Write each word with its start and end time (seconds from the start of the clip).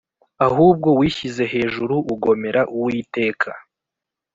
ahubwo 0.47 0.87
wishyize 0.99 1.43
hejuru 1.53 1.95
ugomera 2.13 2.61
Uwiteka. 2.75 3.49